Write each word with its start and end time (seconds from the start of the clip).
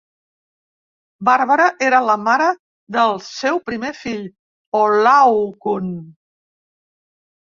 Barbara 1.27 1.65
era 1.87 1.97
la 2.05 2.13
mare 2.27 2.47
del 2.97 3.13
seu 3.27 3.61
primer 3.67 3.91
fill, 3.99 4.23
Olaokun. 4.81 5.93